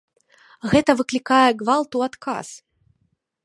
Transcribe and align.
Гэта 0.71 0.95
выклікае 1.01 1.43
гвалт 1.61 1.91
у 1.99 2.03
адказ. 2.09 2.47